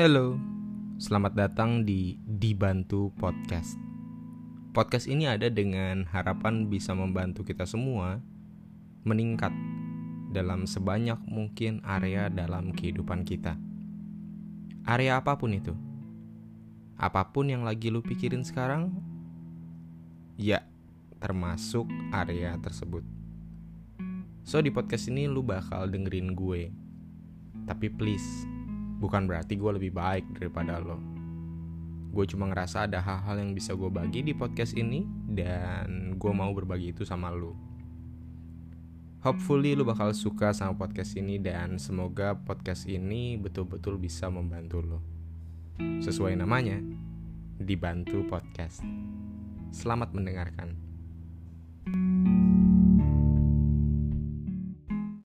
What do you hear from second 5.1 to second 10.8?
ada dengan harapan bisa membantu kita semua meningkat dalam